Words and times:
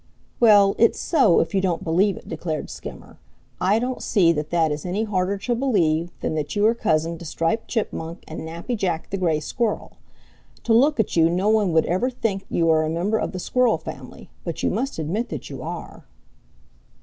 "Well, 0.39 0.73
it's 0.79 0.99
so, 0.99 1.41
if 1.41 1.53
you 1.53 1.61
don't 1.61 1.83
believe 1.83 2.17
it," 2.17 2.27
declared 2.27 2.71
Skimmer. 2.71 3.19
"I 3.59 3.77
don't 3.77 4.01
see 4.01 4.31
that 4.31 4.49
that 4.49 4.71
is 4.71 4.83
any 4.83 5.03
harder 5.03 5.37
to 5.37 5.53
believe 5.53 6.09
than 6.21 6.33
that 6.33 6.55
you 6.55 6.65
are 6.65 6.73
cousin 6.73 7.19
to 7.19 7.23
Striped 7.23 7.67
Chipmunk 7.67 8.23
and 8.27 8.39
Nappy 8.39 8.75
Jack 8.75 9.11
the 9.11 9.17
Gray 9.17 9.39
Squirrel. 9.39 9.97
To 10.63 10.73
look 10.73 10.99
at 10.99 11.15
you 11.15 11.29
no 11.29 11.49
one 11.49 11.71
would 11.73 11.85
ever 11.85 12.09
think 12.09 12.47
you 12.49 12.67
are 12.71 12.81
a 12.81 12.89
member 12.89 13.19
of 13.19 13.31
the 13.31 13.37
Squirrel 13.37 13.77
family, 13.77 14.31
but 14.43 14.63
you 14.63 14.71
must 14.71 14.97
admit 14.97 15.29
that 15.29 15.51
you 15.51 15.61
are." 15.61 16.03